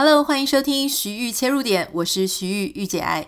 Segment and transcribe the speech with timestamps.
[0.00, 3.26] Hello，欢迎收听徐玉切入点，我是徐玉玉姐爱。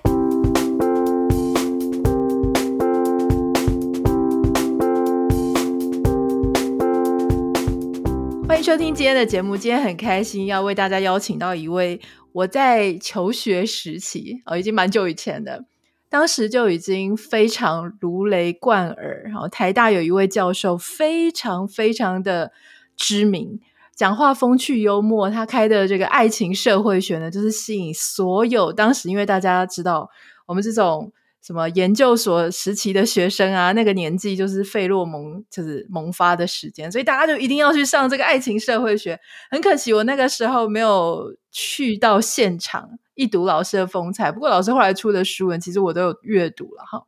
[8.47, 15.65] 欢迎收听今天的节目，今天很开心要为大家邀请到一位我在求学时期哦，已经蛮久以前的，
[16.09, 19.25] 当时就已经非常如雷贯耳。
[19.25, 22.53] 然后台大有一位教授非常非常的
[22.97, 23.59] 知名。
[24.01, 30.09] 讲话风趣幽默，他开的这个爱情社会学呢，就是吸引所有当时，因为大家知道
[30.47, 39.21] 我们这种什么研究所时期的学生啊，那个年纪就是费洛蒙就是萌发的时间，所以大家就一定要去上这个爱情社会学。
[39.51, 44.33] 很可惜，我那个时候没有去到现场一睹老师的风采。
[44.33, 47.03] 不过老师后来出的书文，其实我都有阅读了哈。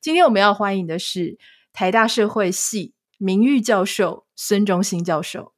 [0.00, 1.36] 今天我们要欢迎的是
[1.72, 5.57] 台大社会系名誉教授孙中兴教授。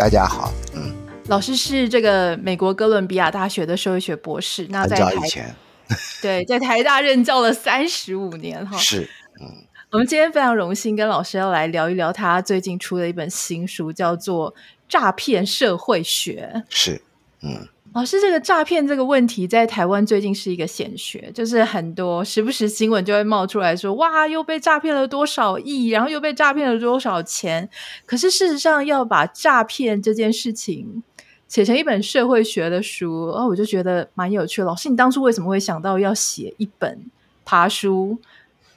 [0.00, 0.94] 大家好，嗯，
[1.26, 5.54] 老师是这个美国哥伦比亚大学的社会学博士，那在台，
[6.22, 9.02] 对，在台大任教了三十五年哈，是，
[9.42, 9.46] 嗯，
[9.90, 14.50] 我们今天非常荣幸跟老师要来聊一聊他最近出的一本新书，叫做
[14.88, 17.02] 《诈骗社会学》，是，
[17.42, 17.68] 嗯。
[17.92, 27.68] 老师，这个诈骗这个问题在台湾最近是一个显学，就是很多时不时新闻就会冒出来说，哇，又被诈骗了多少亿，然后又被诈骗了多少钱。
[28.06, 31.02] 可是事实上，要把诈骗这件事情
[31.48, 34.62] 写成一本社会学的书，哦，我就觉得蛮有趣。
[34.62, 37.00] 老师，你当初为什么会想到要写一本
[37.44, 38.16] 爬书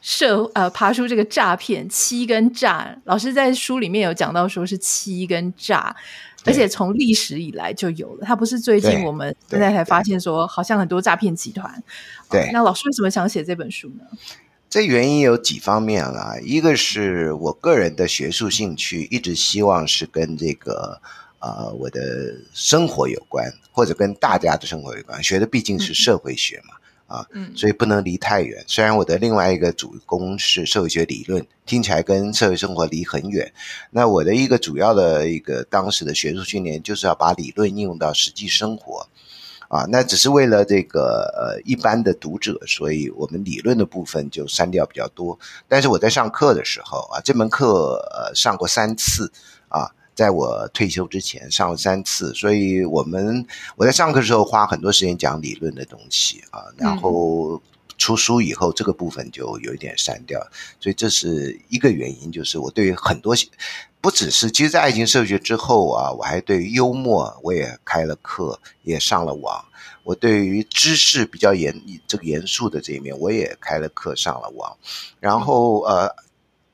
[0.01, 2.97] 社呃爬书这个诈骗欺跟诈？
[3.03, 5.95] 老师在书里面有讲到说是欺跟诈。
[6.45, 11.83] 而且从历史以来就有了，它不是最近我们现在才发现说，好像很多诈骗集团。
[12.29, 14.03] 对，对，那老师为什么想写这本书呢？
[14.69, 20.99] 这原因有几方面啊，一个是我个人的学术兴趣，一直希望是跟这个
[21.39, 25.23] 呃我的生活有关，或者跟大家的生活有关。
[25.23, 26.75] 学的毕竟是社会学嘛。
[26.75, 26.82] 嗯
[27.13, 28.63] 啊，所以不能离太远。
[28.65, 33.53] 虽然我的另外一个主攻是社会学理论，听起来跟社会生活离很远。
[33.91, 39.07] 那我的一个主要的一个当时的学术训练，就是要把理论应用到实际生活。
[39.67, 45.37] 啊，那只是为了这个呃一般的读者，所以我们理论的部分就删掉比较多。
[45.67, 49.31] 但是我在上课的时候啊，这门课呃上过三次
[49.69, 49.91] 啊。
[50.15, 57.61] 在我退休之前上了三次，所以我们我在上课的时候花很多时间讲理论的东西啊，然后
[57.97, 60.39] 出书以后这个部分就有一点删掉，
[60.79, 63.35] 所以这是一个原因，就是我对于很多
[64.01, 69.65] 不只是，其实，在爱情社会学之后啊，我还对于幽默我也开了课，也上了网，
[70.03, 74.77] 我对于知识比较严这个严肃的这一面我也开了课上了网，
[75.19, 76.13] 然后呃。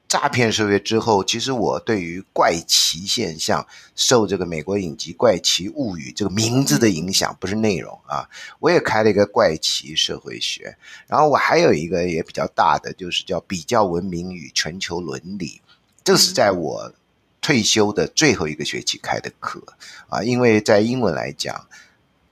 [0.09, 3.65] 诈骗社会之后，其实我对于怪奇现象
[3.95, 8.27] 受这个美国影集《怪奇物语》这个名字的影响，不是内容啊，
[8.59, 10.75] 我也开了一个怪奇社会学。
[11.05, 15.61] 然后我还有一个也比较大的，就是叫比较文明与全球伦理，
[16.03, 16.91] 这是在我
[17.39, 19.63] 退休的最后一个学期开的课
[20.09, 21.67] 啊，因为在英文来讲，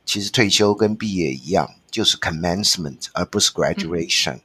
[0.04, 4.42] 其实退休跟毕业一样，就是 commencement 而不是 graduation，嗯。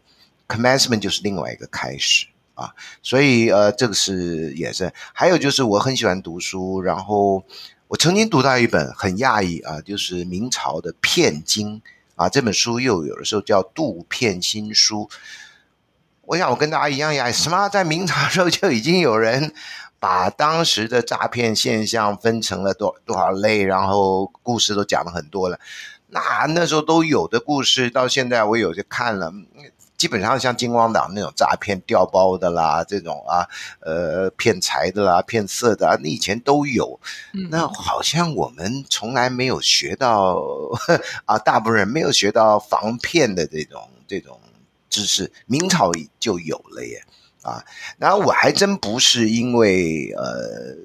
[0.48, 2.26] commencement 就是另外一个开始。
[2.54, 7.42] 啊，所以呃，这个是也是，还有就是我很喜欢读书，然后
[7.88, 11.80] 我曾经读到一本很讶异啊，就是明朝的《骗经》
[12.14, 15.08] 啊，这本书又有的时候叫《杜骗新书》。
[16.22, 19.52] 我想我跟大家一样呀，什么在明朝时候就已经有人
[19.98, 25.58] 把当时的诈骗现象分成了多多少类，然后故事都讲了很多了。
[26.08, 29.32] 那那时候都有的故事，到现在我有些看了。
[30.02, 33.46] 基本上像金光党那种诈骗调包的啦，这种啊，
[33.78, 36.98] 呃，骗财的啦，骗色的啊，那以前都有。
[37.50, 40.42] 那好像我们从来没有学到
[41.24, 44.40] 啊，大部分人没有学到防骗的这种这种
[44.90, 47.04] 知识，明朝就有了耶。
[47.42, 47.64] 啊，
[47.98, 50.76] 然后我还真不是因为呃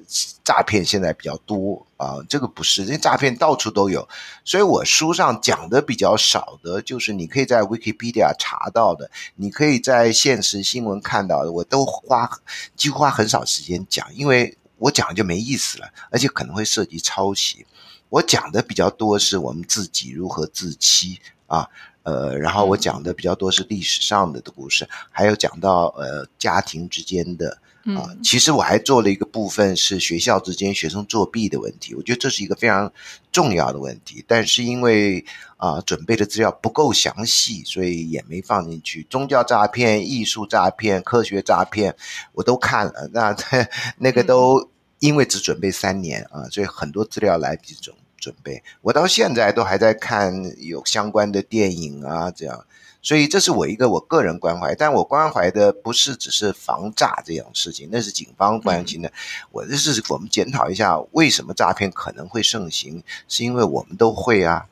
[0.44, 4.08] 诈骗现在比较多啊，这个不是，因为诈骗到处都有，
[4.44, 12.30] 所以我书上讲的比较少的，就是你可以在 Wikipedia 查到的，你可以在现实新闻看到的，我都花
[12.76, 17.66] 几乎花很少时间讲，因为我讲就没意思了，而且可能会涉及抄袭。
[18.10, 21.70] 我讲的比较多是我们自己如何自欺啊。
[22.08, 27.58] 呃，然后我讲的比较多是历史上的的故事，还有讲到呃家庭之间的
[27.98, 32.94] 啊，其实我还做了一个部分是学校之间学生作弊的问题，我觉得这是一个非常
[33.30, 35.26] 重要的问题，但是因为
[35.58, 39.06] 啊、呃、准备的资料不够详细，所以也没放进去。
[39.10, 41.94] 宗教诈骗、艺术诈骗、科学诈骗，
[42.32, 43.36] 我都看了，那
[44.00, 44.70] 那个都
[45.00, 52.66] 因为只准备三年啊，所以很多资料来不及准准备，我到现在都还在看有相关的电影啊这样。
[53.02, 59.10] 所以这是我一个我个人关怀，但我关怀的不是只是防诈这种事情，那是警方关心的。
[59.52, 64.68] 我这是我们检讨一下，为什么诈骗可能会盛行，是因为我们都会啊。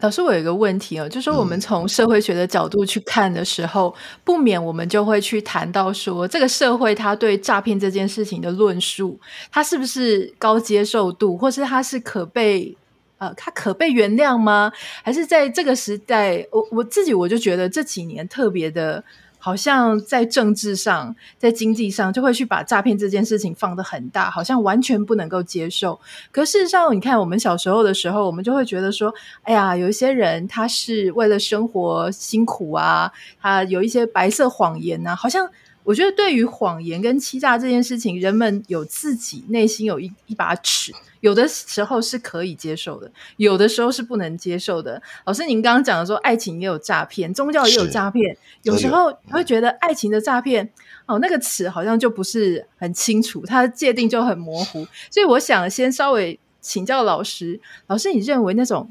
[0.00, 9.18] 老师，我有一个问题哦，就是说我们从社会学的角度去看的时候，嗯、不免我们就会去谈到说，这个社会它对诈骗这件事情的论述，
[9.50, 12.76] 它是不是高接受度，或是它是可被。
[13.18, 14.72] 呃，它可被原谅吗？
[15.04, 19.02] 还是在这个时代，我我自己我就觉得这几年特别的，
[19.44, 26.00] 好像在政治上、在经济上，就会去把诈骗这件事情放得很大，好像完全不能够接受。
[26.32, 29.12] 可事实上，你看我们小时候的时候，我们就会觉得说，
[29.42, 35.46] 哎呀，有一些人他是为了生活辛苦啊，他有一些白色谎言啊，好像。
[35.84, 45.00] 我觉得对于谎言跟欺诈这件事情，人们有自己内心有一一把尺，有的时候是可以接受的，有的时候是不能接受的。
[45.24, 50.70] 老师，您刚刚讲的说，爱情也有诈骗，宗教也有诈骗，有时候你会觉得爱情的诈骗，
[51.06, 54.86] 哦，那个词好像就不是很清楚，它的界定就很模糊。
[55.10, 58.90] 所以我想先稍微请教老师，老师，你认为那种？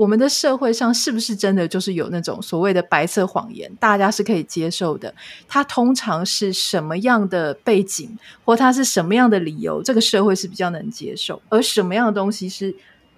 [0.00, 5.14] 我们的社会上是不是真的就是有那种所谓的白色谎言，大家是可以接受的？
[5.46, 12.74] 它通常是什么样的背景，或它是什么样的理由，这个社会是比较能接受，而什么样的东西是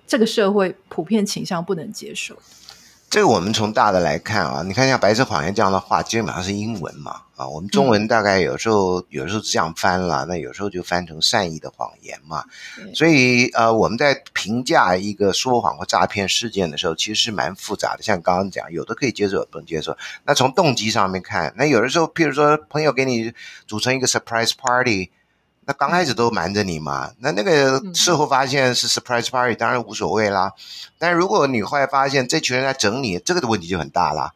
[0.09, 2.37] 这个社会普遍倾向不能接受？
[3.13, 12.43] 这个我们从大的来看啊，你看像白色谎言这样的话，基本上是英文嘛啊，我们中文大概有时候、嗯、有时候这样翻了，那有时候就翻成善意的谎言嘛。
[12.95, 18.03] 所以呃，我们在评价一个说谎或诈骗事件的时候，其实是蛮复杂的。
[18.03, 19.95] 像刚刚讲，有的可以接受，有的不能接受。
[20.25, 23.31] 那从动机上面看，那有的时候，譬如说朋友给你
[23.67, 25.11] 组成一个 surprise party。
[25.65, 30.53] 那刚开始都瞒着你嘛，那那个事后发现是 surprise party，当然无所谓啦。
[30.99, 34.33] 但如果你后来发现这群人在整你，这个的问题就很大啦。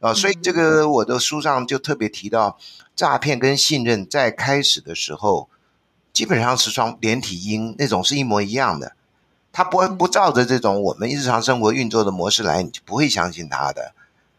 [0.00, 2.58] 啊，所以这个我的书上就特别提到，
[2.96, 5.48] 诈骗跟信任在开始的时候
[6.12, 8.96] 基本上是双连体婴，那种是一模一样的。
[9.52, 13.92] 他不不照着这种我们日常生活运作的模式来，你就不会相信他的。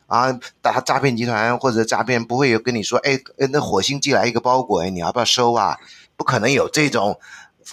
[0.08, 3.20] 啊，打诈骗集团或者诈骗不会有跟你说，哎，
[3.52, 5.78] 那火星寄来一个包裹，哎，你要不要收啊？
[6.24, 7.20] 不可能有这种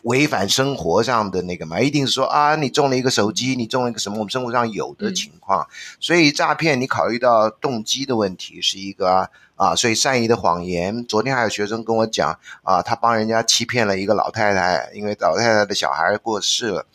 [0.02, 4.19] 违反生活上的那个嘛，一定是说啊，你中了一个手机，你中了一个什么？
[4.19, 5.70] 我们生活上有的情况，嗯、
[6.00, 11.05] 所以诈骗你考虑到动机的问题是一个啊，啊，所以善意的谎言。
[11.06, 16.87] 昨天还有学生跟我讲啊，他帮人家欺骗了一个老太太，因为老太太的小孩过世了，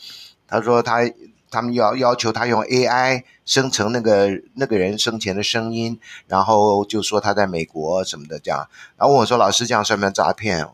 [0.46, 1.10] 他说他
[1.50, 5.98] 他们要要求他用 AI 生成那个那个人生前的声音，
[6.28, 8.68] 然后就说他在美国什么的这样，
[8.98, 10.68] 然后问我说老师这样算不算诈骗？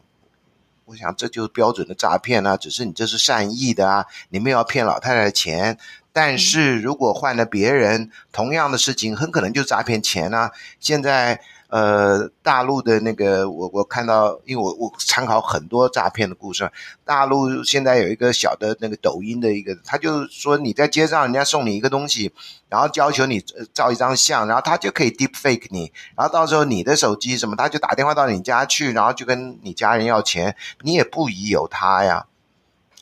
[0.91, 5.77] 我想这就是标准的诈骗啊，只是你这是善意的啊，你们要骗老太太的钱。
[6.13, 10.51] 但是如果换了别人，同样的事情，很可能就诈骗钱啊。
[10.79, 11.41] 现在。
[11.71, 16.69] 呃，大陆的那个，我我看到，因为我我参考很多诈骗的故事。
[17.05, 22.33] 大陆现在有一个小的那个抖音的一个，他就说你在街上，人家送你一个东西，
[22.67, 23.41] 然后要求你
[23.73, 32.25] 照一张相，然后他就可以 deep fake 你，然后到时候你的手机什么，他就打电话到你家去，然后就跟你家人要钱，你也不疑有他呀，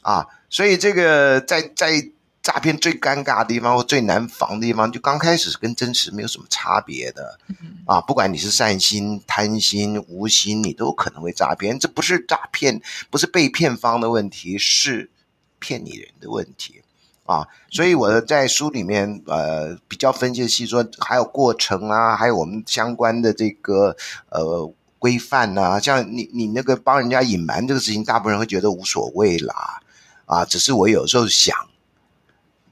[0.04, 2.12] 啊，所以这个在在。
[2.52, 7.38] 诈骗最尴尬的地方或最难防的地方，就刚开始跟真实没有什么差别的
[7.86, 8.02] 啊！
[8.02, 11.78] 不管你是善心、贪心、无心，你都可能会诈骗。
[11.78, 15.12] 这不是诈骗，不是被骗方的问题，是
[15.60, 16.82] 骗你人的问题
[17.26, 17.48] 啊！
[17.70, 23.96] 所以我在书里面呃比较分析细说，还有过程啊，还有我们相关的这个
[24.30, 29.80] 呃规范啊，像你你那个帮人家隐瞒这个事情，大部分人会觉得无所谓啦
[30.26, 30.44] 啊！
[30.44, 31.56] 只是我有时候想。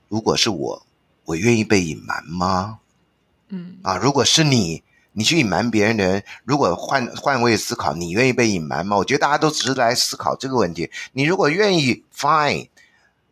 [0.07, 0.85] 如果是我，
[1.25, 2.79] 我愿意被隐瞒吗？
[3.49, 4.83] 嗯啊，如果是你，
[5.13, 8.97] 你去隐瞒别人的人，如果换换位思考，你愿意被隐瞒吗？
[8.97, 10.89] 我觉得大家都只是来思考这个问题。
[11.13, 12.69] 你如果愿意，fine；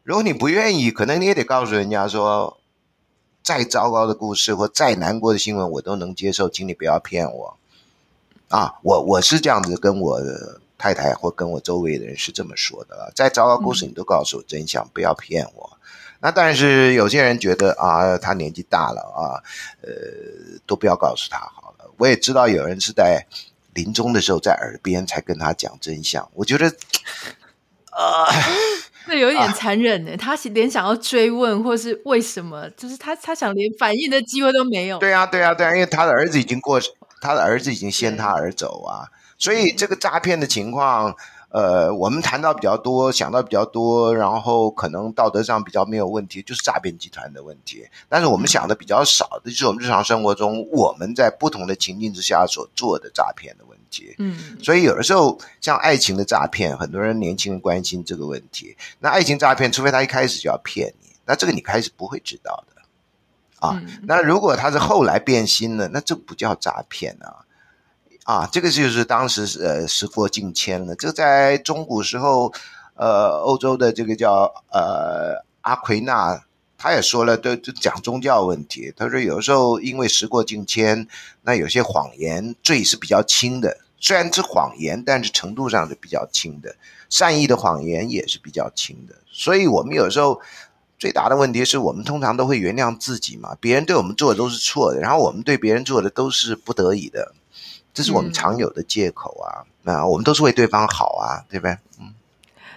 [0.04, 2.58] 如果你不愿意，可能你也得告诉人家说，
[3.44, 7.58] 再糟糕的故事或再难过的新闻，我都能接受，请你不要骗我。
[8.48, 15.78] 啊，我我是这样子跟我的太太或跟我周围的人是这么说的：再糟糕故事，你都告诉我真相，不要骗我。
[16.26, 19.38] 那但是有些人觉得啊，他年纪大了啊，
[19.84, 21.92] 呃，都不要告诉他好了。
[22.00, 23.28] 我也知道有人是在
[23.76, 26.28] 临终的时候在耳边才跟他讲真相。
[26.34, 26.66] 我觉得，
[27.94, 28.34] 啊、呃，
[29.06, 30.18] 那有点残忍呢。
[30.18, 34.98] 他连想要追问或是为什么，就是他他想连反应的机会都没有。
[34.98, 36.82] 对啊，对啊，对啊，因为他的儿子已经过，
[37.22, 39.06] 他的儿子已经先他而走啊，
[39.38, 41.16] 所以这个诈骗的情况。
[41.56, 47.88] 呃，我们谈到比较多，想到比较多，然后可能道德上比较没有问题，就是诈骗集团的问题。
[48.10, 54.14] 但是我们想的比较少的，就是我们日常生活中我们在不同的情境之下所做的诈骗的问题。
[54.18, 58.76] 嗯，所以有的时候像爱情的诈骗，很多人年轻人关心这个问题。
[59.00, 62.82] 那爱情诈骗，除非他一开始就要骗你，那这个你开始不会知道的
[63.66, 63.82] 啊。
[64.04, 67.45] 那如果他是后来变心了，那这不叫诈骗啊。
[68.26, 70.96] 啊，这个就是当时呃时过境迁了。
[70.96, 72.52] 这在中古时候，
[72.96, 76.44] 呃，欧洲的这个叫呃阿奎那，
[76.76, 78.92] 他也说了，都就讲宗教问题。
[78.98, 81.08] 他说有时候因为时过境迁，
[81.44, 86.76] 那有些谎言罪是比较轻的，虽然是谎言，但是程度上是比较轻的。
[87.12, 89.14] 善意的谎言也是比较轻的。
[89.32, 90.42] 所以我们有时候
[90.98, 97.36] 最大的问题是我们通常都会原谅自己嘛，别人对我们做的都是错的，然后我们对别人做的都是不得已的。
[97.96, 99.64] 这是我们常有的借口啊！
[99.84, 101.78] 那、嗯、我们都是为对方好啊，对不对？
[102.00, 102.14] 嗯，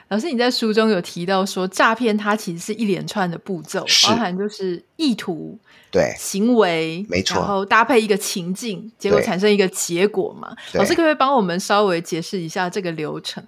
[0.08, 5.58] 老师，你在书中有提到说，诈骗它其实是一连串的步骤，包含就是意图、
[5.90, 10.56] 对行为，没错，然后搭配一个情境，结果产生一个结果嘛。
[10.75, 13.44] 老师可不可以帮我们稍微解释一下这个流程？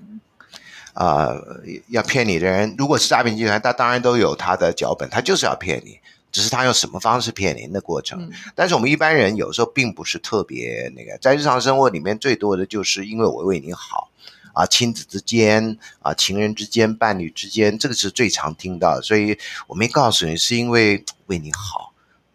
[0.92, 6.00] 啊、呃，要骗你的人，如果是诈骗集团，他当然都有他的脚本，他就是要骗你。
[6.32, 14.08] 只是他用什么方式骗您的过程，嗯，但是我们一般人有时候并不是特别那个，在日常生活里面最多的就是因为我为你好，
[14.52, 21.92] 啊，亲子之间啊，情人之间，伴侣之间，这个是最常听到的，所以我没告诉你是因为为你好，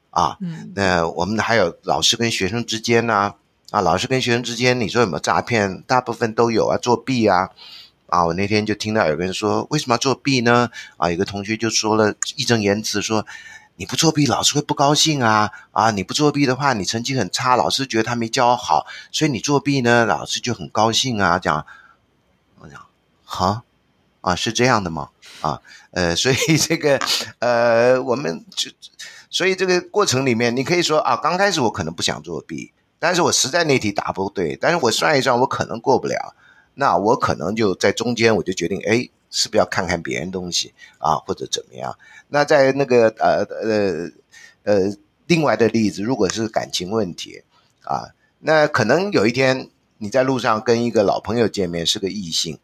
[0.09, 3.35] 啊，嗯，那我们还有老师跟学生之间呢，
[3.71, 5.81] 啊，老师跟学生之间，你说有没有诈骗？
[5.87, 7.49] 大部分都有啊，作弊啊，
[8.07, 10.69] 啊，我那天就听到有个人说，为什么要作弊呢？
[10.97, 13.25] 啊，有个同学就说了义正言辞说。
[13.77, 15.51] 你不作弊，老师会不高兴啊！
[15.71, 21.37] 啊，你不作弊的话，你成绩很差，老师觉得他没教好，所以你作弊呢，老师就很高兴啊。
[21.37, 21.65] 这样，
[22.59, 22.85] 我讲，
[23.25, 23.63] 哈，
[24.21, 25.09] 啊，是这样的吗？
[25.41, 25.59] 啊，
[25.91, 26.97] 呃，所以这个，
[27.39, 28.71] 呃，我们就，
[29.29, 36.33] 所以这个过程里面，你可以说啊，刚开始我可能不想作弊，但是我实在那题答不对，但是我算一算，我可能过不了，
[36.75, 39.09] 那我可能就在中间，我就决定，哎。
[39.35, 41.93] 是不是要看看别人东西啊，或者怎么样？
[42.29, 44.09] 那在那个呃呃
[44.63, 47.43] 呃，另外的例子，如果是感情问题
[47.83, 52.57] 啊，那可能有一天你在路上跟一个老朋友见面，是个异性，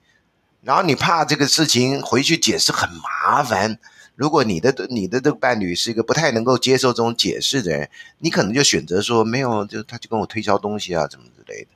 [0.61, 3.77] 然后你怕这个事情回去解释很麻烦。
[4.15, 11.67] 如果你的你的这个伴侣是一个不太能够接受这种解释的人，你可能就选择说没有，就他就跟我推销东西啊，怎么之类的。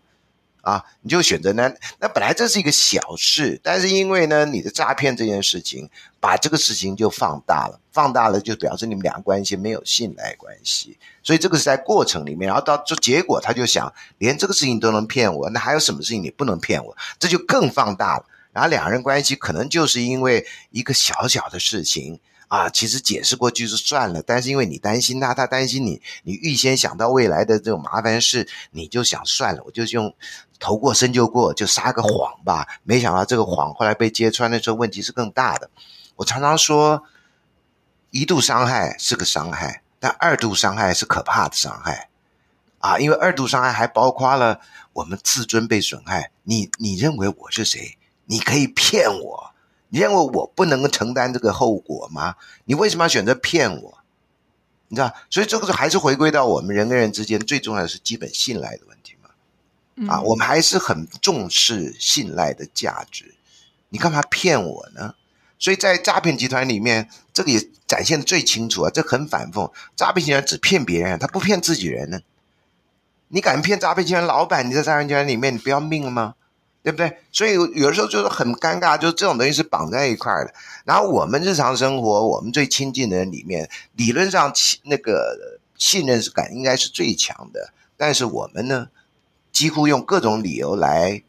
[0.65, 1.71] 啊，你就选择呢？
[1.99, 5.87] 那本来这是一个小事，但是因为呢，你的诈骗这件事情，
[6.19, 16.97] 把这个事情就放大了，放大了就表示你们俩关系没有信赖关系，所以这个是在过程里面，然后到这结果，他就想，连这个事情都能骗我，那还有什么事情你不能骗我？
[17.19, 22.19] 这就更放大了，然后两人关系可能就是因为一个小小的事情。
[22.55, 30.15] 啊，其实解释过去就算了，但是因为你担心他，他担心你，你预先想到未来的这种麻烦事，你就想算了，我就用
[30.57, 32.65] 头过身就过，就撒个谎吧。
[32.83, 35.69] 没想到这个谎后来被揭穿的时候，问题是更大的。
[36.15, 37.03] 我常常说，
[38.11, 42.07] 一度伤害是个伤害，但二度伤害是可怕的伤害
[42.79, 42.97] 啊！
[42.97, 44.61] 因为二度伤害还包括了
[44.93, 46.31] 我们自尊被损害。
[46.43, 47.97] 你你认为我是谁？
[48.27, 49.51] 你可以骗我。
[49.89, 52.35] 你认为我不能够承担这个后果吗？
[52.65, 53.97] 你为什么要选择骗我？
[54.87, 59.29] 你知道，所以这个还是回归到我们人跟人之间最重要的是基本信赖的问题嘛。
[59.95, 63.35] 嗯、啊，我们还是很重视信赖的价值。
[63.89, 65.15] 你干嘛骗我呢？
[65.57, 68.91] 所以在诈骗集团里面，这个也展现的最清楚啊。
[68.93, 72.19] 这很反讽，诈骗集团只骗别人，他不骗自己人呢。
[73.29, 74.69] 你敢骗诈骗集团老板？
[74.69, 76.35] 你在诈骗集团里面，你不要命了吗？
[76.85, 77.17] 对不对？
[77.31, 80.53] 所以有的时候就是很尴尬，就是这种东西是绑在一块的。
[80.83, 87.73] 然后我们日常生活，我们最亲近的人里面，理论上那个信任感应该是最强的。
[87.97, 88.89] 但是我们呢，
[89.51, 91.23] 几乎用各种理由来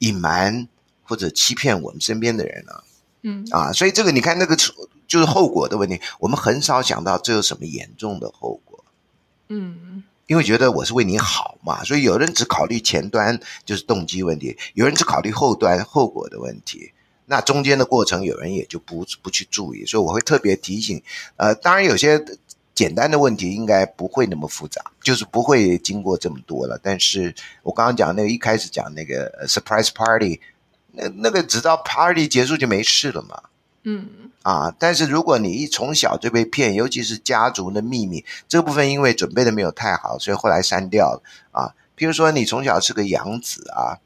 [0.00, 0.68] 隐瞒
[1.02, 2.84] 或者欺骗我们身边的人了。
[3.22, 8.84] 嗯啊，所以这个你看那个就是后果的问题，我们很少想到这有什么严重的后果。
[9.48, 10.04] 嗯。
[10.28, 16.92] 因为觉得我是为你好嘛，所以有人只考虑前端，就是动机问题；有人只考虑后端后果的问题。
[17.24, 19.86] 那中间的过程，有人也就不不去注意。
[19.86, 21.02] 所以我会特别提醒，
[21.36, 22.22] 呃，当然有些
[22.74, 26.78] 简单的问题应该不会那么复杂，就是不会经过这么多了。
[26.82, 30.40] 但是我刚刚讲那个一开始讲那个 surprise party，
[30.92, 33.42] 那那个直到 party 结束就没事了嘛。
[33.88, 41.74] 嗯啊，但是如果你一从小就被骗，尤其是家族的秘密这部分，因为准备的没有太好，所以后来删掉了啊。
[41.96, 43.98] 譬如说你从小是个养子啊，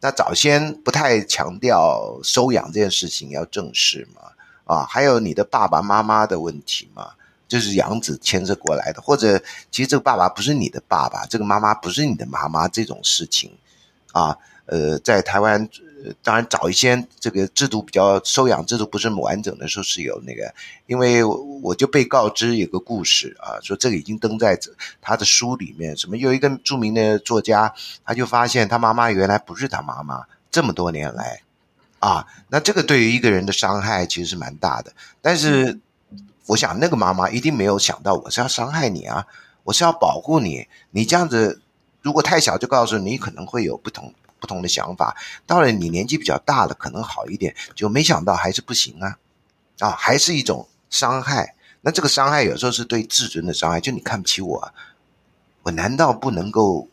[0.00, 4.22] 那早先不太强调收养这件事情要正视嘛。
[4.64, 7.10] 啊，还有你的爸爸妈妈的问题嘛，
[7.48, 9.38] 就是养子牵涉过来的，或者
[9.70, 13.50] 其实这个爸爸不是你的爸爸，这个妈妈不是你的妈妈，这种事情
[14.12, 15.68] 啊，呃，在台湾，
[16.22, 20.54] 当然早一些这个制度比较收养制度不是很完整的时候是有那个，
[20.86, 24.58] 因为我就被告知有个故事啊，说这个已经登在
[25.00, 27.72] 他的书里面，什么有一个著名的作家，
[28.04, 31.42] 他就发现他妈妈原来不是他妈妈，这么多年来。
[32.00, 34.92] 啊，那这个对于一个人的伤害其实是蛮大的。
[35.20, 35.78] 但是，
[36.46, 39.24] 我想那个妈妈一定没有想到我是要伤害你啊，
[39.62, 40.66] 我是要保护你。
[40.90, 41.62] 你这样子
[42.00, 45.16] 如果太小就告诉你，可能会有不同不同的想法。
[45.46, 49.16] 到了你年纪比较大了，可能好一点，就没想到还是不行啊，
[49.78, 51.54] 啊，还是一种伤害。
[51.80, 54.74] 那这个伤害有时候是对自尊的伤害，就你看不起我啊，
[55.62, 56.88] 我难道不能够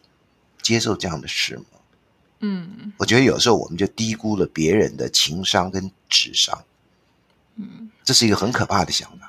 [0.61, 1.63] 接受这样的事吗？
[2.41, 6.63] 嗯，我觉得有时候我们就低估了别人的情商跟智商，
[7.55, 9.28] 嗯，这是一个很可怕的想法。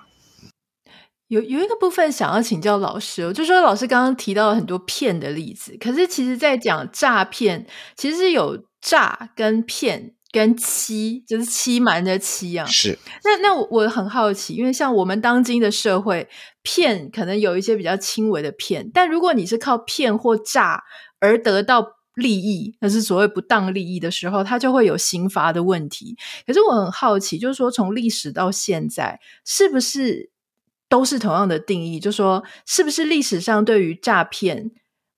[1.31, 7.65] 有有一个部分想要请教老师哦，就说老师刚刚提到了很多骗的例子，可是其实在讲诈骗，
[7.97, 12.67] 其实是有诈跟骗跟欺，就是欺瞒的欺啊。
[12.67, 12.99] 是。
[13.23, 16.29] 那那我我很好奇，因为像我们当今的社会，
[16.63, 20.83] 骗可能有一些比较轻微的骗，但如果你是靠骗或诈
[21.21, 21.97] 而得到。
[22.17, 26.17] 利益，那是所谓不当利益的时候，它就会有刑罚的问题。
[26.45, 30.29] 可是我很好奇，就是说从历史到现在，是不是
[30.91, 31.99] 都是同样的定义？
[31.99, 34.71] 就是说，是不是历史上对于诈骗，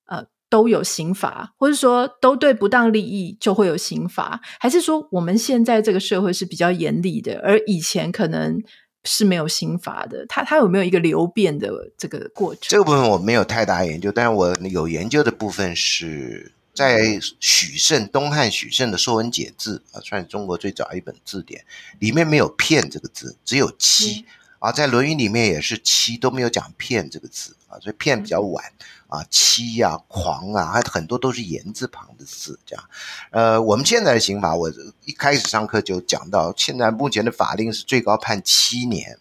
[0.05, 4.39] 呃，都有刑罚，或者说都对不当利益就会有刑罚？
[4.61, 8.63] 还是说我们现在这个社会是比较严厉的，而以前可能
[9.03, 10.25] 是没有刑罚的？
[10.29, 12.61] 它它有没有一个流变的这个过程？
[12.69, 16.53] 这个部分我没有太大研究，但是我有研究的部分是。
[16.75, 21.63] 在许慎东汉许慎的《说文解字》啊，算是中国最早一本字典，
[21.99, 24.25] 里面没有“骗”这个字，只有“欺”。
[24.25, 24.25] 嗯、
[24.63, 28.63] 啊，在《论语》里面也是“欺”，都没有讲“骗”这个字啊，所以“骗”比较晚
[29.09, 32.57] 啊，“欺”呀、狂啊，还很多都是言字旁的字。
[32.65, 32.85] 这样，
[33.31, 34.71] 呃，我们现在的刑法，我
[35.03, 39.19] 一开始上课就讲到，现在目前的法令是最高判七年。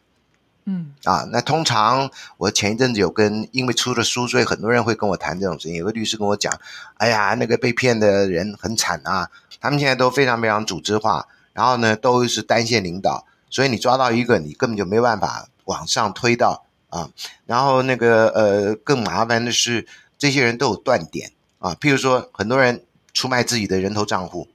[0.64, 5.74] 嗯啊，那通常我前一阵子有跟，因为出了书，所以很多人会跟我谈这种事情。
[5.74, 6.57] 有个律师跟我讲，
[6.98, 9.28] 哎呀，那个被骗的人很惨啊，
[9.61, 17.10] 他们现在都非常非常组织化，然后呢都是单线领导，所以你抓到一个，你根本就没办法往上推到啊。
[17.46, 19.86] 然后那个呃，更麻烦的是，
[20.18, 22.82] 这些人都有断点啊，譬如说很多人
[23.14, 24.48] 出卖自己的人头账户。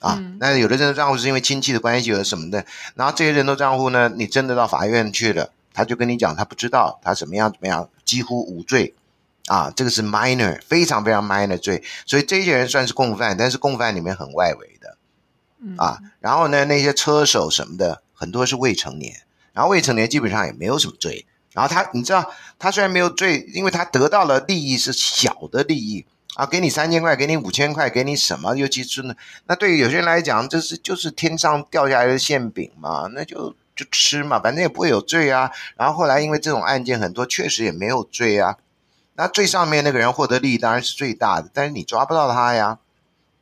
[0.00, 8.94] 啊，那有的人头账户是因为亲戚的关系，有的什么的，然后这些人头账户呢，你真的到法院去了，他就跟你讲，他不知道，他怎么样怎么样，几乎无罪，
[9.48, 14.79] 啊，这个是 minor，非常非常 minor 罪，所以这些人算是共犯，但是共犯里面很外围的，
[15.78, 26.06] 啊，然后呢，那些车手什么的，很多是未成年，然后未成年基本上也没有什么罪，然后他，你知道，他虽然没有罪，因为他得到了利益是小的利益。
[26.36, 28.54] 啊，给你三千块，给你五千块，给你什么？
[28.54, 29.14] 尤其是呢，
[29.46, 35.50] 那对于有些人来讲，这是就是天上掉下来的馅饼嘛，那就就吃嘛，反正也不会有罪啊。
[35.76, 38.56] 然后后来因为这种案件很多，确实也没有罪啊。
[39.16, 42.78] 那最上面那个人获得利益当然是最大的，但是你抓不到他呀。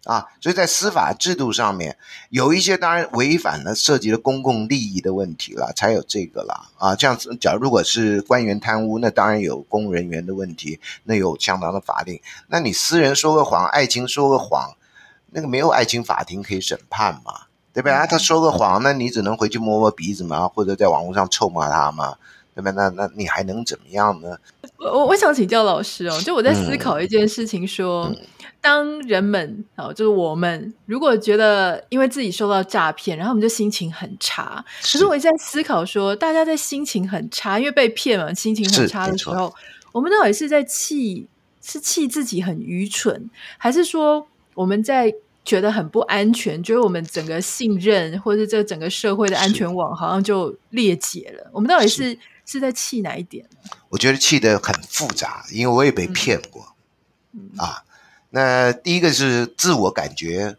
[0.09, 1.95] 啊，所以在司法制度上面
[2.31, 6.97] 有一些当然违反了，涉及了公共利益的问题了，才有这个了啊。
[6.97, 12.19] 这样子，假如如果是官员贪污，那当然有公务人员的问题，那有相当的法令。
[12.47, 14.75] 那你私人说个谎，爱情说个谎，
[15.33, 17.43] 那个没有爱情法庭可以审判嘛，
[17.75, 18.07] 对吧？
[18.07, 22.17] 他说个谎，那你只能回去摸摸鼻子嘛，或者在网络上臭骂他嘛，
[22.55, 22.71] 对吧？
[22.71, 24.39] 那那你还能怎么样呢？
[24.79, 28.15] 我我想请教老师哦，就我在思考一件事情说，说、嗯。
[28.15, 28.27] 嗯
[28.61, 34.63] 当人们哦，就是我们，如果觉得因为自己受到诈骗，然后我们就心情很差。
[34.83, 39.55] 可是我一直在思考说，大家在心情很差，因为被骗嘛，心情很差的时候，
[39.93, 41.29] 我们到底是在气，
[41.63, 45.15] 是气自己很愚蠢，还是说我们在
[45.45, 51.49] 觉得很不安全，觉得我们整个信任或者这整个社会的安全网好像就裂解了？
[51.53, 52.19] 我们到底是
[52.51, 53.45] 是，在气哪一点？
[53.91, 56.75] 我觉得气得很复杂，因为我也被骗过，
[57.35, 57.85] 嗯、啊。
[58.31, 60.57] 那第一个是自我感觉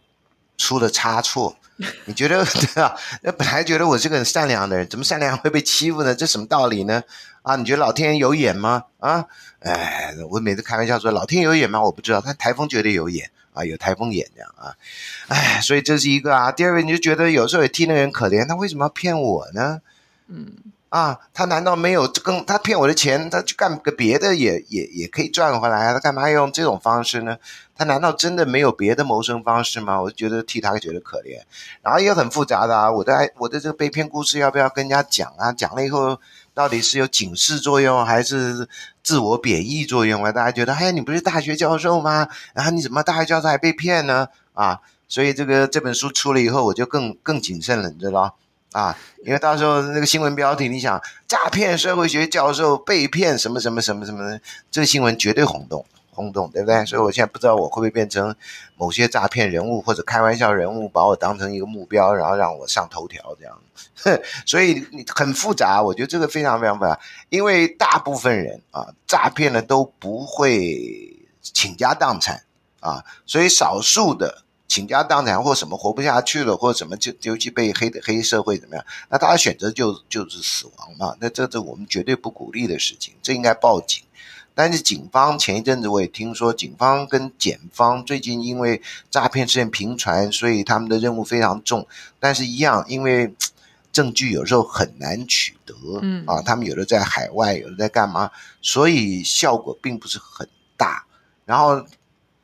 [0.56, 1.56] 出了差错。
[2.06, 2.94] 你觉得 对啊？
[3.24, 6.14] 那本来觉得我是个很善良的人，怎么善良会被欺负呢？
[6.14, 7.02] 这什么道理呢？
[7.42, 8.84] 啊，你觉得老天有眼吗？
[9.00, 9.26] 啊，
[9.62, 11.82] 哎，我每次开玩笑说老天有眼吗？
[11.82, 14.76] 我不知道，但台风绝对有眼啊，有台风眼这样啊。
[15.30, 16.52] 哎，所以这是一个啊。
[16.52, 19.82] 第二个，你就觉得有时候也替那个人可怜，他为什么要骗我呢？
[20.28, 20.54] 嗯。
[20.90, 25.94] 啊，他难道没有跟他骗我的钱，他去干个别的也也也可以赚回来？
[25.94, 27.38] 他干嘛要用这种方式呢？
[27.78, 30.02] 他难道真的没有别的谋生方式吗？
[30.02, 31.44] 我觉得替他觉得可怜，
[31.84, 32.92] 然后也很复杂的啊。
[32.92, 35.52] 我的爱，我的这个被骗故事要不要跟人家讲啊？
[35.54, 36.20] 讲了以后，
[36.56, 38.68] 到底是有警示作用还是
[39.04, 40.32] 自我贬义作用啊？
[40.32, 42.28] 大家觉得，哎，你不是大学教授吗？
[42.56, 44.28] 然后你怎么大学教授还被骗呢？
[44.56, 48.36] 啊，所以这个这本书出了以后，我就更更谨慎了，你知道。
[48.72, 56.86] 啊，因为到时候那个新闻标题，你想诈骗社会学教授被骗什么什么什么什么，这个新闻绝对轰动轰动，对不对？
[56.86, 58.36] 所以我现在不知道我会不会变成
[58.78, 63.60] 某些诈骗人物或者开玩笑人物，把我当成一个目标，然后让我上头条这样。
[64.46, 72.44] 所以很复杂，我觉得这个非常非常复杂，因为大部分人啊诈骗的都不会倾家荡产
[72.82, 74.44] 啊，所以少数的。
[74.70, 78.86] 倾家荡产或什么活不下去了，或者什么就尤其被黑的黑社会怎么样？
[79.10, 81.18] 那他的选择就就是死亡嘛？
[81.20, 84.04] 那这这我们绝对不鼓励的事情，这应该报警。
[84.54, 88.80] 但是警方前一阵子我也听说，警方跟检方最近因为
[89.10, 91.88] 诈骗事件频传，所以他们的任务非常重。
[92.20, 93.34] 但是，一样因为
[93.92, 98.30] 证据有时候很难取得，嗯啊，他们有的在海外，有的在干嘛，
[98.62, 101.06] 所以效果并不是很大。
[101.46, 101.84] 然后。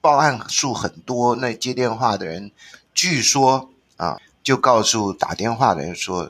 [0.06, 2.52] 报案数很多，那接电话的人，
[2.94, 6.30] 据说啊，就告诉打电话的人说，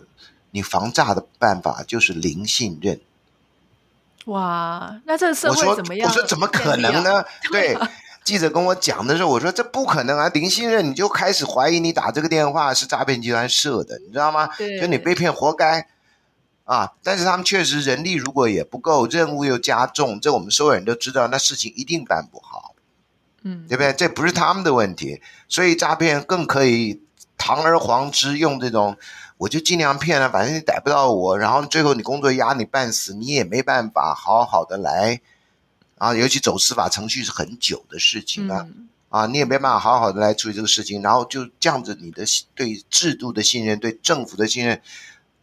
[0.52, 3.02] 你防诈的办法就是零信任。
[4.28, 6.08] 哇，那这个社会怎么样？
[6.08, 7.22] 我说，我说怎么可能呢？
[7.52, 7.78] 对，
[8.24, 14.48] 记者跟我讲的时候，我说这不可能啊，零信任你就开始怀疑你打这个电话是诈骗集团设的，你知道吗？
[14.80, 15.86] 就你被骗活该
[16.64, 16.94] 啊！
[17.04, 22.74] 但是他们确实人力如果也不够，任务又加重，这我们所有人都知道，那事情一定办不好。
[23.48, 23.94] 嗯，对不对？
[23.94, 27.00] 这不是他们的问题，所以诈骗更可以
[27.38, 28.98] 堂而皇之用这种，
[29.38, 35.22] 我就尽量骗了，反正你逮不到我，然后最后你工作压你半死，你也没办法好好的来
[36.00, 36.16] 啊。
[36.16, 44.82] 尤其走司法程序是很久的事情啊，嗯、啊，你也没办法好好的来处理这个事情，然后就这样子，你的对制度的信任、对政府的信任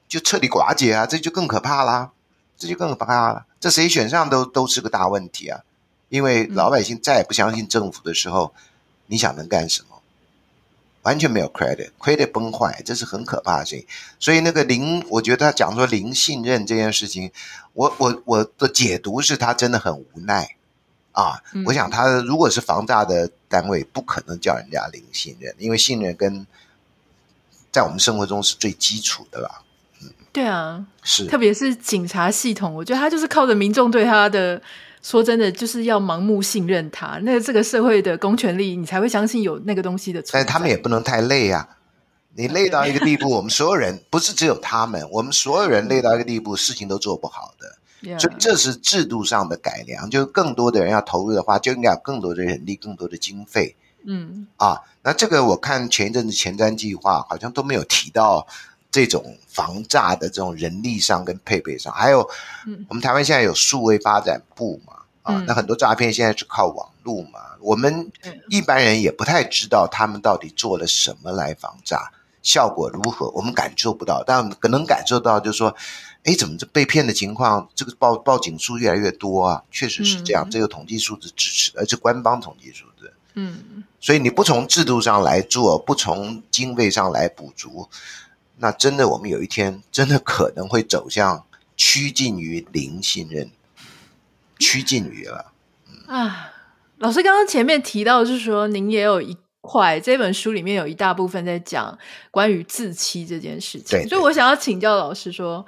[0.09, 2.11] 就彻底瓦解啊，这就更可怕啦，
[2.59, 5.61] 这就更可怕了，这谁选上都都是个大问题啊。
[6.13, 8.61] 因为老百姓再也不相信政府的时候，嗯、
[9.07, 10.03] 你想能干什么？
[11.05, 13.87] 完全没有 credit，credit 崩坏，这是很可怕的事情。
[14.21, 17.33] 所以那个零，我觉得他讲说零信任这件事情，
[17.73, 20.57] 我我我的解读是他真的很无奈
[21.13, 21.41] 啊。
[21.55, 26.47] 嗯、我想他如果是防诈的单位，不可能叫人家零信任，因为信任跟
[27.71, 29.63] 在我们生活中是最基础的啦。
[30.03, 34.61] 嗯，对啊，是，特别是警察系统，我觉得他就是靠着民众对他的。
[35.03, 40.45] 说真的，就是要盲目信任他，那这个社会的公权力，你才会相信有那个东西的存在。
[40.45, 41.69] 但他们也不能太累啊，
[42.37, 47.79] 你累到一个地步，我们所有人不是只有他们，我们所有人累到一个地步，事情都做不好的。
[48.19, 53.77] 所以这是制度上的改良，就是更多的人要投入的话，就应该有更多的人力、更多的经费。
[54.05, 58.45] 嗯啊，那这个我看前一阵子前瞻计划好像都没有提到
[58.93, 62.21] 这种防诈的这种人力上跟配备上，还有
[62.89, 64.93] 我们台湾现在有数位发展部嘛。
[65.23, 68.11] 啊，那很多诈骗现在是靠网络嘛，我们
[68.49, 72.11] 一般人也不太知道他们到底做了什么来防诈，
[72.43, 75.73] 效果如何，我们感受不到，但可能感受到就是说，
[76.25, 87.89] 哎，怎么这被骗的情况，这个报报警数越来越多啊，确实是这样，这个统计数字支持，而且官方统计数字，嗯，所以你不从制度上来做，不从经费上来补足，
[88.59, 93.51] 那真的我们有一天真的可能会走向趋近于零信任。
[94.59, 95.53] 趋近于了，
[96.07, 96.53] 啊，
[96.99, 101.99] 老师刚刚前面提到，就是说您也有一块这本书里面有一大部分在讲
[102.31, 105.67] 关于自欺这件事情，对对，所以我想要请教老师说，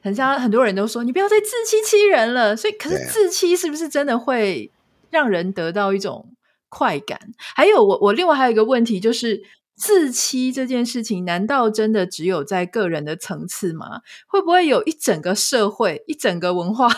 [0.00, 4.70] 很像很多人都说你不要再自欺欺人了，所以可是自欺是不是真的会
[5.10, 6.32] 让人得到一种
[6.68, 7.18] 快感？
[7.56, 9.42] 还有我我另外还有一个问题就是。
[9.76, 14.00] 自欺这件事情，难道真的只有在个人的层次吗？
[14.26, 16.88] 会不会有一整个社会、一整个文化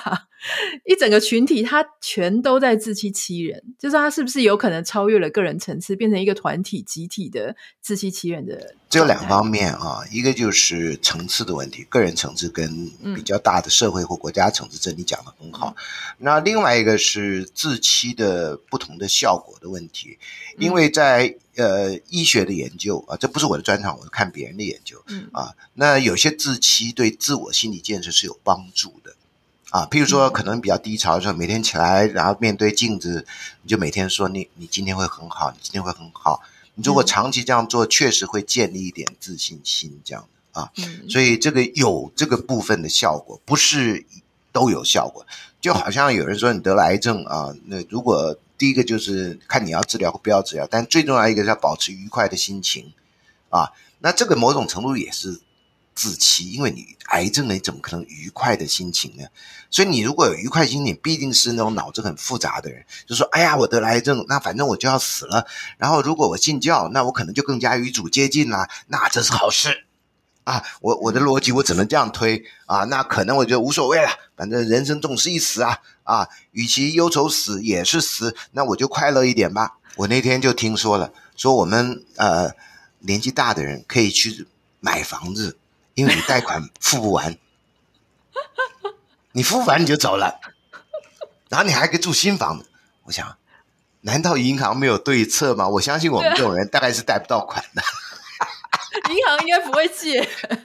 [0.84, 8.74] 一整个群体，他全都在自欺欺人，就是他是不是有可能超越了个人层次，变成一个团体集体的自欺欺人的？
[8.88, 15.74] 这有两方面啊，一个就是层次的问题，个人层次跟比较大的社会或国家层次，这你讲的很好。
[15.76, 15.82] 嗯、
[16.18, 20.18] 那另外一个是自欺的不同的效果的问题，
[20.56, 29.14] 因为在呃医学的研究啊，这不是我的专长，我是看别人的研究，嗯啊，那有些自欺对自我心理建设是有帮助的。
[29.70, 33.26] 啊，譬如说，可能比较低潮的时候，每天起来，然后面对镜子，
[33.62, 36.40] 你就每天说你你今天会很好，你今天会很好。
[36.74, 40.72] 你如果长期这样做，确实会建立一点自信心，这样的啊。
[41.10, 44.06] 所以这个有这个部分的效果，不是
[44.52, 45.26] 都有效果。
[45.60, 52.92] 就好像有人说你得了癌症啊，那如果第一个就是看你要治疗或不要治疗，但最重要一个是要保持愉快的心情
[53.50, 53.72] 啊。
[53.98, 55.40] 那这个某种程度也是。
[55.98, 59.24] 自欺，因为你癌症了，你怎么可能愉快的心情呢？
[59.68, 65.44] 所以你如果有愉快心情，必定是那种脑子很复杂的人，就说：“哎呀，我得了癌症，那反正我就要死了。
[65.76, 69.86] 然后如果我信教，那我可能就更加与主接近了，那这是好事
[70.44, 70.62] 啊！
[70.80, 79.78] 我我的逻辑我只能这样推啊，那可能我就无所谓了，反正人生总是一死啊啊，与其忧愁死也是死，那我就快乐一点吧。
[79.96, 82.52] 我那天就听说了，说我们呃
[83.00, 84.46] 年纪大的人可以去
[84.78, 85.58] 买房子。
[85.98, 87.36] 因为你贷款付不完，
[89.32, 90.38] 你付不完你就走了，
[91.48, 92.70] 然后你还可以住新房子。
[93.02, 93.36] 我想，
[94.02, 95.66] 难道银行没有对策吗？
[95.66, 97.82] 我相信我们这种人大概是贷不到款的。
[99.10, 100.20] 银行应该不会借。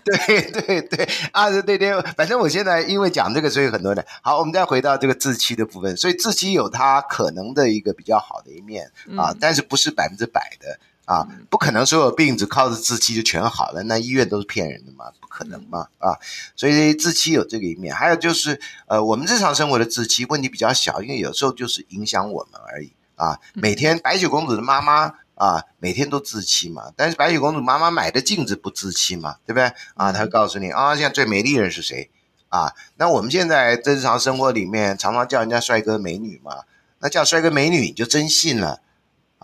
[0.05, 4.37] 对对对啊，对对，反正我现在因为讲这个，所以很多人好。
[4.37, 10.79] 我们再回到这个自欺的部分，所以自欺有它可能的一个比较好的一面啊，嗯、但是不是百分之百的。
[11.05, 16.15] 啊，不可能所有病只靠着自欺就全好了，那医院都是骗人的嘛，不可能嘛，啊，
[16.55, 23.37] 所以自欺有这个一面，还有就是，呃，我们日常生活的自欺问题比较小，因为有时候就是影响我们而已啊。
[23.53, 29.73] 每天白雪公主的妈妈啊，每天都自欺嘛，但是白雪公主妈妈买的镜子不自欺嘛，对不对？
[29.95, 32.09] 啊，她会告诉你啊，现在最美丽的人是谁
[32.47, 32.71] 啊？
[32.95, 36.63] 那我们现在在日常生活里面常常叫人家帅哥美女嘛，
[36.99, 38.79] 那叫帅哥美女你就真信了。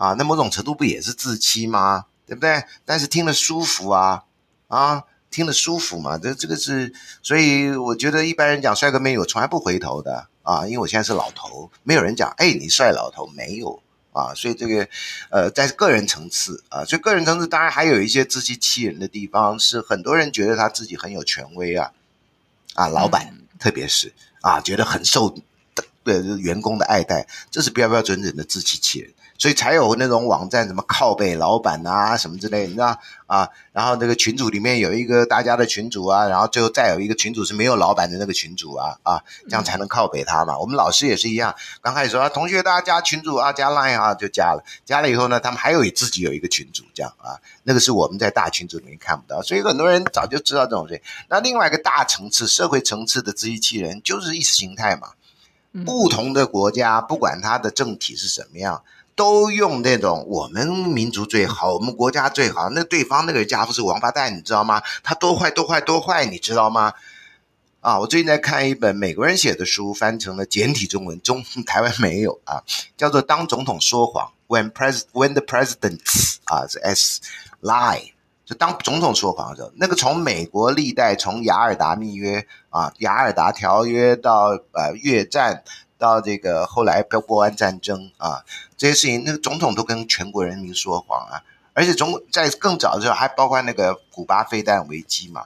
[0.00, 2.06] 啊，那某种程度不也是自欺吗？
[2.26, 2.64] 对不对？
[2.86, 4.24] 但是听了舒服啊，
[4.68, 6.90] 啊，听了舒服嘛，这这个是，
[7.22, 13.82] 所以我觉得一般人讲帅哥美女，我从来不回头的啊，因为我现在是老头，没有人讲，哎，你帅老头，没有
[14.12, 14.88] 啊，所以这个，
[15.28, 21.92] 呃，在个人层次啊，所以个人层次当然还有一些自欺欺人的地方，是很多人觉得他自己很有权威啊，
[22.74, 25.42] 啊，老板、嗯、特别是啊，觉得很受的
[26.02, 29.12] 对员工的爱戴，这是标标准准的自欺欺人。
[29.40, 33.48] 所以才有那种网站，什么靠北老板啊，什么之类，你知道啊？
[33.72, 40.58] 然后那个群组里面有一个大家的群组啊，然后最后再有一个群组是没有老板的那个群组啊，啊，这样才能靠北他嘛。
[40.58, 51.00] 我们老师也是一样，刚开始说啊，同学大家加群组啊，加 Line 啊，就加了，加了以后呢，他们还有自己有一个群组，这样啊，那个是我们在大群组里面看不到，所以很多人早就知道这种事。
[51.30, 55.12] 那另外一个大层次、社会层次的自欺欺人，就是意识形态嘛。
[55.86, 58.82] 不同的国家，不管它的政体是什么样。
[59.20, 62.70] 都用那种我们民族最好，我们国家最好。
[62.70, 64.82] 那对方那个家伙是王八蛋，你知道吗？
[65.02, 66.94] 他多坏多坏多坏，你知道吗？
[67.82, 72.62] 啊，我最近在看一本美国人写的书，翻成了简体中文，中台湾没有啊，
[72.96, 77.20] 叫做《当总统说谎》（When Pres When the Presidents 啊是 S
[77.60, 78.12] Lie），
[78.46, 85.62] 就当总统说谎的时候，那个从美国历代从雅尔达密约啊、雅尔达条约到呃越战。
[86.00, 88.42] 到这个后来波湾战争啊，
[88.80, 95.42] 这些事情，那个总统都跟全国人民说谎啊，而且总在更早的时候还包括那个古巴飞弹危机嘛，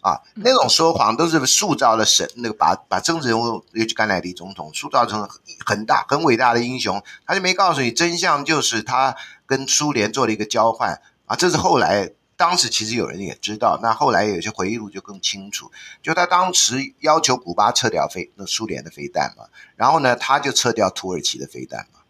[0.00, 5.28] 啊，那种说谎都是塑造了神，那个把把政治人物，尤其甘乃迪总统塑造成
[5.64, 9.14] 很大很伟大的英雄，他就没告诉你真相，就是他
[9.46, 12.10] 跟苏联做了一个交换啊，这是后来。
[12.34, 15.70] 当时其实有人也知道，那后来有些回忆录就更清楚。
[16.02, 19.44] 就他当时要求古巴撤掉飞那苏联的飞弹嘛，
[19.76, 22.00] 然后呢，他就撤掉土耳其的飞弹嘛。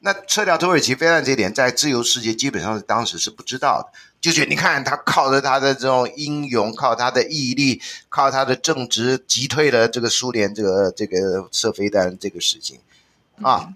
[0.00, 12.80] 那撤掉土耳其飞弹这一点，在自由世界基本上是当时是不知道的，就觉得你看他靠着他的这种英勇，靠他的毅力，靠他的正直，击退了这个苏联这个这个射飞弹这个事情。
[13.42, 13.74] 啊。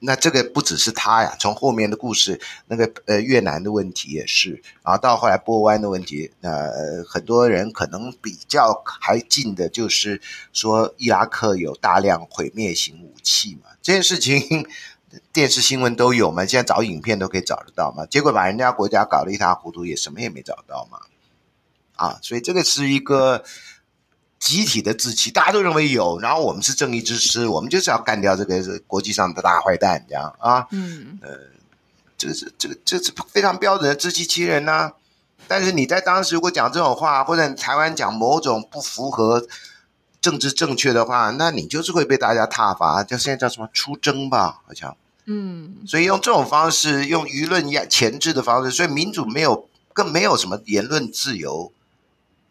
[0.00, 10.20] 那这个不只是他呀，从后面的故事，那个呃越南的问题也是，然后到后来波湾的问题，呃很多人可能比较还近的就是
[10.52, 14.68] 说伊拉克有大量毁灭型武器嘛，这件事情
[15.32, 20.98] 电视新闻都有嘛，现在找影片都可以找得到嘛，结果把人家国家搞得一塌糊涂，也什么也没找到嘛，
[21.96, 23.42] 啊，所以这个是一个
[24.38, 31.30] 集体的志气，大家都认为有，然后我们是正义之师，我们就是要干掉这个国际上的大坏蛋，这样啊，嗯，呃，
[32.16, 34.92] 这是这个这是非常标准的自欺欺人呐、啊。
[35.46, 39.46] 但是你在当时如果讲这种话，或者台湾讲某种不符合
[40.20, 51.72] 政治正确的话，那你就是会被大家挞伐，叫现在叫什么出征吧，好像，嗯，所以用这种方式，用舆论压钳制的方式，所以民主没有更没有什么言论自由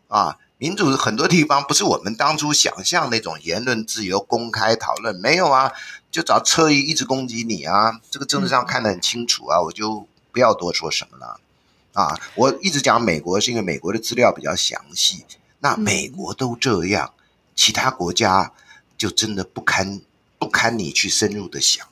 [0.08, 0.38] 啊。
[0.60, 5.72] 民主很多地方不是我们当初想象那种言论自由、公开讨论，没有啊，
[6.10, 11.40] 就找侧翼一直攻击你啊，这个政治上看得很清楚啊，我就不要多说什么了
[11.94, 12.18] 啊。
[12.34, 15.26] 我一直讲美国是因为美国的资料比较详细，
[15.60, 17.14] 那美国都这样，
[17.58, 18.54] 其他国家
[18.98, 20.00] 就真的不堪
[20.40, 21.86] 不堪你去深入的想。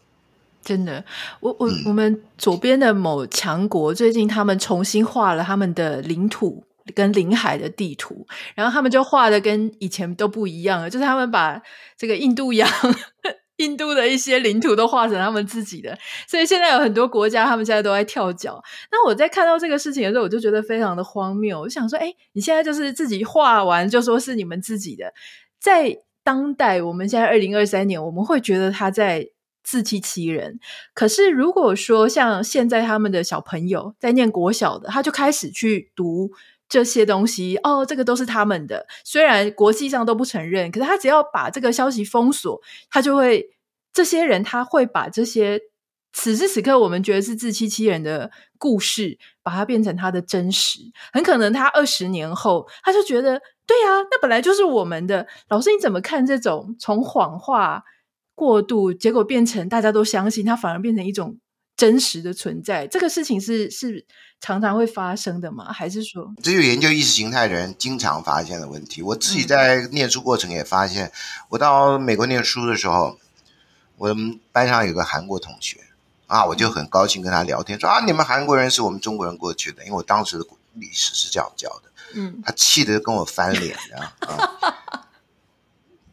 [0.63, 1.04] 真的，
[1.41, 6.63] 我我我们左边的某强国最近他们重新画了他们的领土。
[6.93, 11.60] 跟领海的地图，然后他们就画的跟以前都不一样了，就是他们把
[11.97, 12.69] 这个印度洋、
[13.58, 15.97] 印度的一些领土都画成他们自己的，
[16.28, 18.63] 所以现在有很多国家，他们现在都在跳脚。
[18.91, 21.60] 那我在看到这个事情的时候，我就觉得非常的荒谬。
[21.60, 25.12] 我就想说，哎，你现在就是自己画完就说是你们自己的，
[25.60, 29.30] 在当代，我们现在二零二三年，我们会觉得他在。
[29.68, 30.60] 自欺欺人。
[30.94, 36.30] 可是，如果说像现在他们的小朋友在念国小的，他就开始去读
[36.70, 38.86] 这些东西，哦，这个都是他们的。
[39.04, 43.56] 虽然国际上都不承认，可是他只要把这个消息封锁，他就会
[43.91, 45.60] 这些人他会把这些
[46.17, 50.80] 此时此刻我们觉得是自欺欺人的故事，把它变成他的真实。
[51.12, 55.28] 很可能他二十年后，他就觉得，对啊，那本来就是我们的。
[55.49, 57.84] 老师，你怎么看这种从谎话
[58.34, 61.38] 过度，结果变成大家都相信，它反而变成一种
[61.75, 62.88] 真实的存在。
[62.88, 64.06] 这个事情是是
[64.39, 65.73] 常常会发生的吗？
[65.73, 69.01] 还是说，只有研究意识形态的人经常发现的问题？
[69.01, 71.12] 我自己在念书过程也发现，嗯、
[71.49, 73.17] 我到美国念书的时候，
[73.97, 75.82] 我们班上有个韩国同学
[76.28, 81.92] 啊，我就很高兴跟他聊天，说啊，你们韩国人是我们中国人过去的，因为我当时的历史是这样教的。
[82.14, 84.14] 嗯，他气得跟我翻脸啊。
[84.22, 84.78] 啊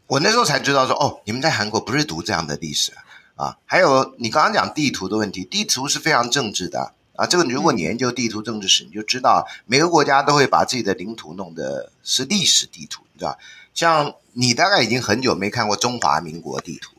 [0.07, 2.91] 我那时候才知道说，哦，你们在韩国不是读这样的历史
[3.35, 3.57] 啊？
[3.65, 7.25] 还有你刚刚讲地图的问题，地图是非常政治的啊。
[7.25, 13.37] 这个如果你研究地图政治史，你就知道每个国家都会把自己的领土弄的是历史地图，你知道？
[13.73, 16.92] 像你大概已经很久没看过中华民国地图了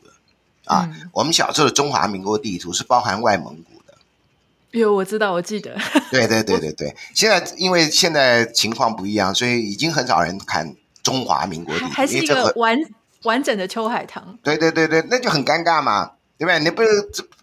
[0.65, 0.89] 啊。
[0.91, 3.93] 嗯、我们小时候的中华民国地图是包含外蒙古的。
[4.71, 5.75] 有，我知道，我记得。
[6.11, 12.77] 对对对对对，现在因为现在情况不一样，所以已经很少人看中华民国地图，还是一个完。
[13.23, 16.59] 完整的秋海棠，对对对对，那就很尴尬嘛，对不对？
[16.59, 16.89] 你不是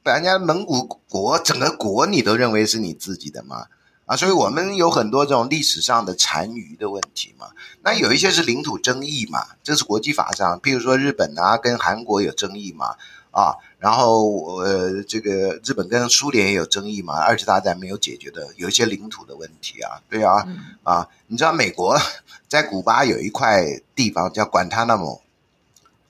[0.04, 3.66] 把人家蒙古国整个国你都认为是你自己的嘛？
[4.12, 7.46] 啊，所以我们有很多这种历史上的残余的问题嘛。
[7.82, 12.96] 那有一些是领土争议嘛，这是国际法上，譬如说日本啊跟韩国有争议嘛，
[13.30, 21.98] 啊，然后呃这个日本跟苏联也有争议嘛，二次大战没有解决的有一些领土的问题啊，对啊，嗯、啊，你知道美国
[22.48, 25.22] 在古巴有一块地方叫管塔那摩。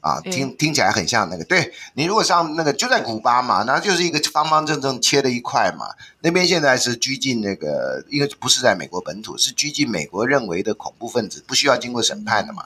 [0.03, 5.95] 啊，听听起来很像那个，对，你如果上那个就在古巴嘛，那就是一个方方正正切的一块嘛。
[6.23, 12.65] 那边现在是拘禁那个，因为不是在美国本土，是拘禁美国认为的恐怖分子，不需要经过审判的嘛。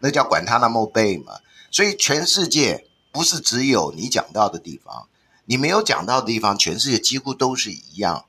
[0.00, 1.34] 那叫管他那莫贝嘛。
[1.70, 5.06] 所以全世界不是只有你讲到的地方，
[5.44, 8.24] 你没有讲到的地方，全世界几乎都是一样。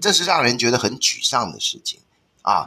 [0.00, 2.00] 这是让人觉得很沮丧的事情
[2.42, 2.66] 啊。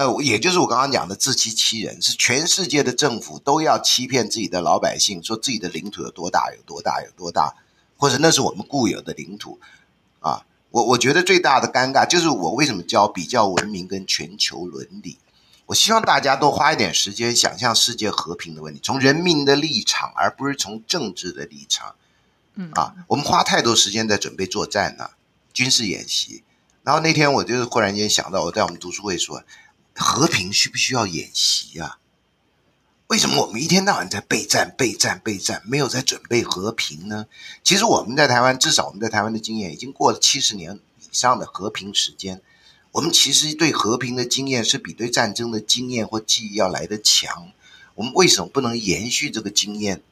[0.00, 7.54] 呃，也就是我刚刚讲的自欺欺人，是全世界的政府都要欺骗自己的老百姓，说自己的领土有多大，有多大，有多大，
[7.98, 9.60] 或者那是我们固有的领土
[10.20, 10.46] 啊。
[10.70, 15.18] 我我觉得最大的尴尬就是我为什么教比较文明跟全球伦理？
[15.66, 21.94] 我希望大家多花一点时间想象世界和平的问题，从人民的立场，而不是从政治的立场。
[22.54, 25.10] 嗯啊，我们花太多时间在准备作战呢，
[25.52, 26.42] 军事演习。
[26.84, 29.44] 然后那天我就忽然间想到，我在我们读书会说。
[29.94, 31.98] 和平需不需要演习啊？
[33.08, 37.26] 为什么我们一天到晚在备战、备战、备战，没有在准备和平呢？
[37.64, 42.40] 其实我们在台湾，至少我们在台湾的经验已经过了七十年以上的和平时间。
[42.92, 47.52] 我们其实对和平的经验是比对战争的经验或记忆要来得强。
[47.96, 50.02] 我们为什么不能延续这个经验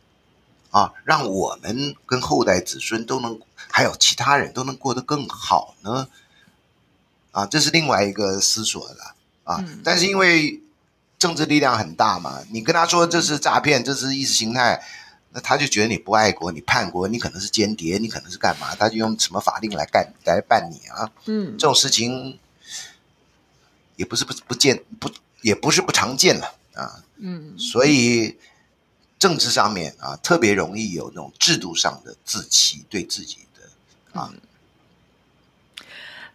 [0.70, 0.92] 啊？
[1.04, 6.08] 让我们跟后代子孙都能，还有其他人都能过得更好呢？
[7.30, 9.14] 啊，这是另外一个思索了。
[9.48, 9.64] 啊！
[9.82, 10.60] 但是因为
[11.18, 14.78] 政治力量很大嘛，你跟他说这是诈骗，这是意识形态，
[15.32, 18.74] 那他就觉得你不爱国，你叛国，你可能是间谍，你可能是干嘛？
[18.74, 21.10] 他就用什么法令来干来办你啊？
[21.24, 22.38] 嗯，这种事情
[23.96, 28.36] 也不是不不见不也不是不常见了啊，嗯，所以
[29.18, 34.28] 政治上面啊，特别容易有那种制度上的自欺，对自己的啊。
[34.30, 34.40] 嗯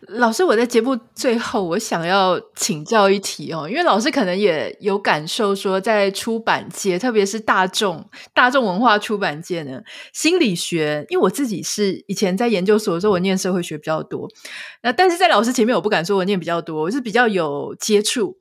[0.07, 9.81] 老师，我在节目最后，我想要请教一题哦，因为老师可能也有感受说，在出版界，特别是大众大众文化出版界呢，
[10.13, 14.27] 心理学，因为我自己是以前在研究所的时候，我念社会学比较多，
[14.81, 18.37] 那但是在老师前面，我不敢说我念比较多，我是比较有接触。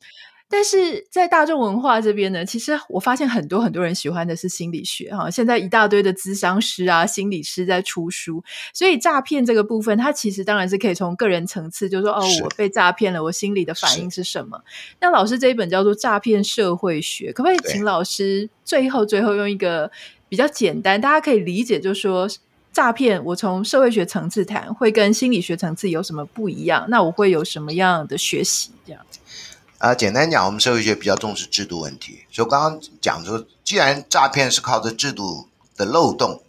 [0.55, 5.31] 但是在大众文化这边呢，其实我发现很多很多人喜欢的是心理学哈。
[5.31, 8.45] 现在一大堆的咨商师啊、心理师在出书，
[8.75, 14.63] 所以诈骗这个部分，它其实当然是可以从个人层次，就是说哦，我被诈骗了，我心里的反应是什么？
[15.01, 19.91] 那老师这一本叫做《诈骗社会学》，可不可以请老师最后最后用一个
[20.29, 22.29] 比较简单，大家可以理解，就是说
[22.71, 26.85] 诈骗，我从社会学层次谈，会跟心理学层次有什么不一样？
[26.91, 28.71] 那我会有什么样的学习？
[28.87, 29.03] 这样。
[29.83, 32.23] 啊，简单讲，我们社会学比较重视制度问题。
[32.31, 36.41] 所以刚刚讲说，既然诈骗是靠着制度的漏洞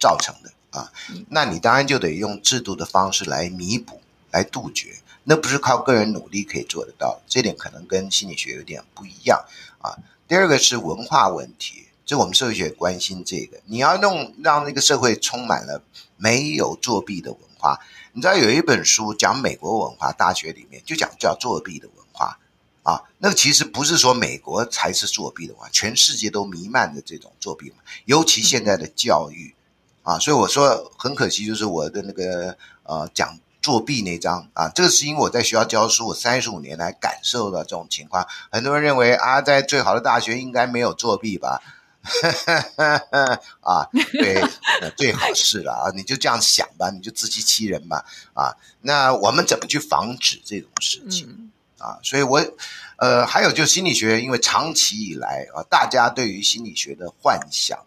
[0.00, 0.90] 造成的啊，
[1.28, 4.00] 那你当然就得用制度的方式来弥补、
[4.32, 4.96] 来杜绝。
[5.22, 9.44] 那不是靠个人努力可以做得到，这点可能跟心理学有点不一样
[9.80, 9.94] 啊。
[10.26, 15.80] 第二个是文化问题，这我们社会学关心这个，你要弄让那个社会充满了
[16.16, 17.78] 没有作弊的文化。
[18.14, 22.40] 你知道有一本书讲美国文化，大学里面就讲叫作弊的文化。
[22.90, 27.76] 啊，那个其实不是说美国才是作弊的话，全世界都弥漫着这种作弊嘛。
[28.06, 29.54] 尤其现在的教育，
[30.02, 38.26] 啊，所以我说很可惜，就是我的那个呃讲作弊那章啊，这个是因为我在学校教书，我三十五年来感受到这种情况。
[38.50, 41.60] 很多人认为啊，在最好的大学应该没有作弊吧？
[43.60, 44.42] 啊，对，
[44.96, 48.04] 最好是了啊，你就这样想吧，你就自欺欺人吧。
[48.34, 51.28] 啊，那我们怎么去防止这种事情？
[51.28, 52.38] 嗯啊，所以我，
[52.96, 57.78] 呃，还有就是心理学，因为长期以来啊，大家对于心理学的幻想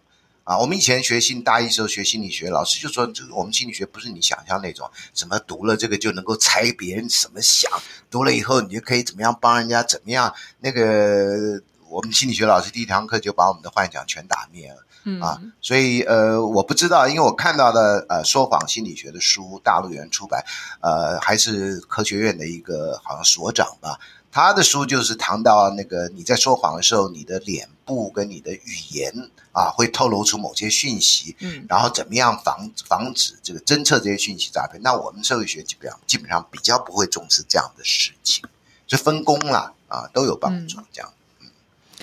[0.44, 7.72] 啊，我们以前学心大一时候学心理学，老师就说，这个我们心理学不是你想象那种，什么读了这个就能够猜别人怎么想，
[8.10, 10.34] 读了以后你就可以怎么样帮人家怎么样。
[10.60, 14.84] 那个我们心理学老师第一堂课就把我们的幻想全打灭了。
[15.06, 20.44] 嗯啊，所以呃，我不知道，因为我看到的呃，说谎心理学的书，大陆原出版，
[20.82, 24.00] 呃，还是科学院的一个好像所长吧，
[24.32, 34.82] 他的书就是谈到那个你在说谎的时候，你的脸部跟你的语言啊，会透露出某些讯息，嗯，然后怎么样防防止这个侦测这些讯息诈骗？
[34.82, 38.44] 那我们社会学基本上基本上比较不会重视这样的事情，
[38.88, 41.10] 就分工了啊，都有帮助这样。
[41.10, 41.20] 嗯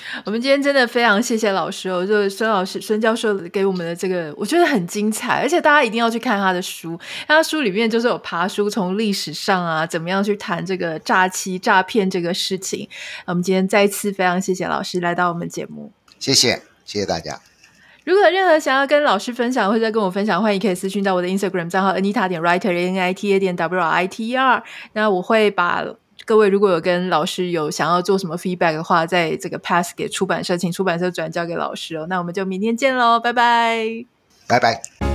[0.24, 6.98] 我们今天真的非常谢谢老师哦，就是孙老师、孙教授给我们的这个，我觉得很精彩，而且大家一定要去看他的书。
[7.26, 12.88] 他书里面就是有爬书，从历史上啊，怎么样去谈这个诈欺、诈骗这个事情。
[13.26, 17.40] 我们今天再次非常谢谢老师来到我们节目，谢谢，谢谢大家。
[18.04, 24.36] 如果有任何想要跟老师分享或者跟我分享，欢迎可以私讯到我的 Instagram 账号 Anita 点 Writer N I T A 点 W R I T E
[24.36, 24.62] R
[24.94, 25.84] 那我会把。
[26.24, 32.06] 各位如果有跟老师有想要做什么 feedback 的话，在这个 pass 给出版社，请出版社转交给老师哦。
[32.08, 34.04] 那我们就明天见喽，拜拜，
[34.46, 35.09] 拜拜。